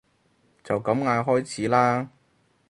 [0.63, 2.09] 就咁嗌開始啦